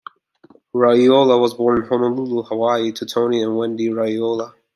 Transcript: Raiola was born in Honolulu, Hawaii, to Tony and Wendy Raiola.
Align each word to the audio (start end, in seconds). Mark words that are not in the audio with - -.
Raiola 0.73 1.39
was 1.39 1.53
born 1.53 1.83
in 1.83 1.87
Honolulu, 1.87 2.41
Hawaii, 2.45 2.91
to 2.91 3.05
Tony 3.05 3.43
and 3.43 3.55
Wendy 3.55 3.89
Raiola. 3.89 4.51